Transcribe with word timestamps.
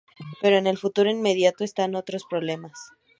Pero 0.41 0.55
en 0.57 0.65
el 0.65 0.79
futuro 0.79 1.11
inmediato 1.11 1.63
estaba 1.63 1.99
otro 1.99 2.17
problema. 2.27 2.73